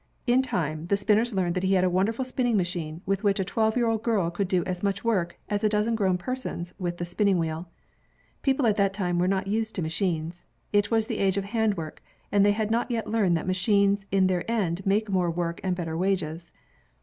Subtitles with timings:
[0.25, 3.45] In time, the spinners learned that he had a wonderful spinning machine with which a
[3.45, 6.97] twelve year old girl could do as much work as a dozen grown persons with
[6.97, 7.69] the spinning wheel.
[8.41, 10.43] People at that time were not used to machines.
[10.73, 12.01] It was the age of handwork,
[12.31, 15.75] and they had not yet learned that machines in the end make more work and
[15.75, 16.51] better wages.